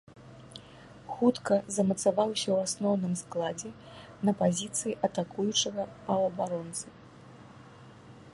Хутка 1.13 1.55
замацаваўся 1.75 2.47
ў 2.55 2.69
асноўным 2.69 3.13
складзе 3.23 3.71
на 4.31 4.35
пазіцыі 4.41 4.97
атакуючага 5.11 5.81
паўабаронцы. 6.09 6.87